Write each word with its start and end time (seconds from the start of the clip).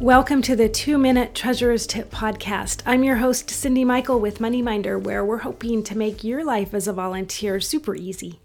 Welcome 0.00 0.40
to 0.42 0.56
the 0.56 0.70
Two 0.70 0.96
Minute 0.96 1.34
Treasurer's 1.34 1.86
Tip 1.86 2.10
podcast. 2.10 2.80
I'm 2.86 3.04
your 3.04 3.16
host, 3.16 3.48
Cyndi 3.48 3.84
Michael 3.84 4.18
with 4.18 4.38
MoneyMinder, 4.38 4.98
where 4.98 5.22
we're 5.22 5.36
hoping 5.36 5.82
to 5.82 5.98
make 5.98 6.24
your 6.24 6.42
life 6.42 6.72
as 6.72 6.88
a 6.88 6.94
volunteer 6.94 7.60
super 7.60 7.94
easy. 7.94 8.40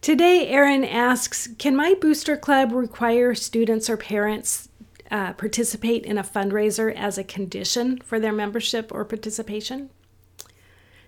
Today, 0.00 0.48
Aaron 0.48 0.82
asks 0.82 1.50
Can 1.58 1.76
my 1.76 1.92
booster 2.00 2.38
club 2.38 2.72
require 2.72 3.34
students 3.34 3.90
or 3.90 3.98
parents 3.98 4.70
uh, 5.10 5.34
participate 5.34 6.06
in 6.06 6.16
a 6.16 6.24
fundraiser 6.24 6.90
as 6.94 7.18
a 7.18 7.22
condition 7.22 7.98
for 7.98 8.18
their 8.18 8.32
membership 8.32 8.90
or 8.94 9.04
participation? 9.04 9.90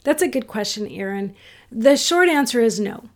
That's 0.05 0.21
a 0.21 0.29
good 0.29 0.47
question, 0.47 0.87
Aaron. 0.89 1.35
The 1.73 1.97
short 1.97 2.29
answer 2.29 2.61
is 2.61 2.79
no. 2.79 3.09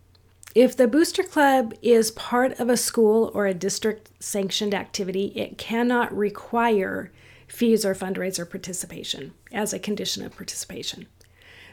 If 0.54 0.76
the 0.76 0.88
booster 0.88 1.22
club 1.22 1.74
is 1.80 2.10
part 2.10 2.58
of 2.58 2.68
a 2.68 2.76
school 2.76 3.30
or 3.34 3.46
a 3.46 3.54
district 3.54 4.10
sanctioned 4.18 4.74
activity, 4.74 5.26
it 5.36 5.58
cannot 5.58 6.16
require 6.16 7.12
fees 7.46 7.84
or 7.84 7.94
fundraiser 7.94 8.48
participation 8.48 9.32
as 9.52 9.72
a 9.72 9.78
condition 9.78 10.24
of 10.24 10.34
participation. 10.34 11.06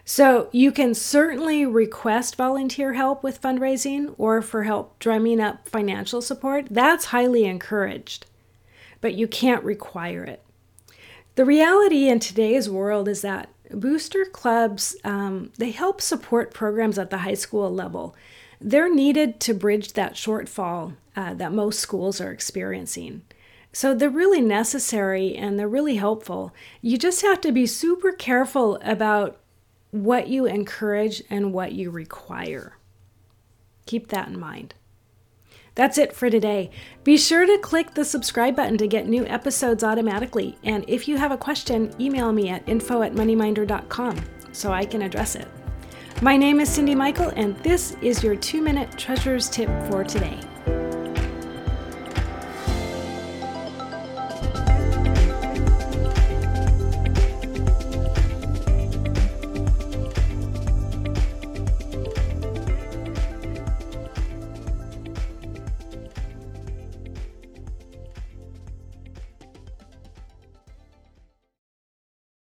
So 0.05 0.48
you 0.52 0.72
can 0.72 0.94
certainly 0.94 1.66
request 1.66 2.36
volunteer 2.36 2.94
help 2.94 3.23
with 3.23 3.41
fundraising 3.41 4.13
or 4.17 4.41
for 4.41 4.63
help 4.63 4.98
drumming 5.00 5.41
up 5.41 5.67
financial 5.67 6.22
support. 6.22 6.67
That's 6.69 7.06
highly 7.06 7.45
encouraged, 7.45 8.25
but 9.02 9.16
you 9.16 9.28
can't 9.28 9.64
require 9.64 10.23
it. 10.23 10.44
The 11.36 11.45
reality 11.45 12.08
in 12.08 12.19
today's 12.19 12.69
world 12.69 13.08
is 13.08 13.22
that 13.22 13.50
booster 13.69 14.23
clubs 14.25 14.95
um, 15.03 15.52
they 15.58 15.72
help 15.72 16.00
support 16.00 16.53
programs 16.53 16.97
at 16.97 17.09
the 17.09 17.19
high 17.19 17.34
school 17.34 17.69
level 17.69 18.16
they're 18.59 18.94
needed 18.94 19.39
to 19.41 19.53
bridge 19.53 19.94
that 19.94 20.13
shortfall 20.13 20.95
uh, 21.16 21.33
that 21.33 21.52
most 21.52 21.80
schools 21.80 22.19
are 22.22 22.31
experiencing. 22.31 23.23
So 23.72 23.94
they're 23.94 24.09
really 24.09 24.41
necessary 24.41 25.36
and 25.36 25.59
they're 25.59 25.67
really 25.67 25.97
helpful. 25.97 26.53
You 26.81 26.97
just 26.97 27.22
have 27.22 27.41
to 27.41 27.52
be 27.52 27.66
super 27.66 28.11
careful 28.11 28.80
about 28.83 29.39
what 29.91 30.28
you 30.28 30.45
encourage 30.45 31.23
and 31.30 31.53
what 31.53 31.73
you 31.73 31.91
require. 31.91 32.78
Keep 33.85 34.08
that 34.09 34.28
in 34.28 34.39
mind. 34.39 34.73
That's 35.75 36.00
it 36.00 36.13
for 36.13 36.30
today. 36.30 36.72
Be 37.03 37.17
sure 37.17 37.45
to 37.45 37.59
click 37.59 37.94
the 37.94 38.03
subscribe 38.03 38.55
button 38.55 38.80
to 38.80 38.88
get 38.88 39.08
new 39.08 39.28
episodes 39.28 39.83
automatically. 39.83 40.58
And 40.63 40.83
if 40.88 41.08
you 41.08 41.17
have 41.17 41.31
a 41.31 41.38
question, 41.38 41.94
email 42.02 42.31
me 42.31 42.50
at 42.50 42.67
info 42.67 43.03
at 43.03 43.13
moneyminder.com 43.13 44.23
so 44.52 44.72
I 44.72 44.85
can 44.85 45.03
address 45.03 45.35
it. 45.35 45.47
My 46.23 46.35
name 46.35 46.59
is 46.59 46.69
Cyndi 46.75 46.97
Michael, 46.97 47.31
and 47.35 47.55
this 47.57 47.95
is 48.01 48.23
your 48.23 48.35
two 48.35 48.59
minute 48.59 48.97
treasurer's 48.97 49.47
tip 49.49 49.69
for 49.87 50.03
today. 50.03 50.39